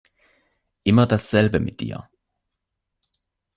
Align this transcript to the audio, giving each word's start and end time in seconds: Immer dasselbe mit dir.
Immer 0.81 1.05
dasselbe 1.05 1.59
mit 1.59 1.79
dir. 1.79 2.09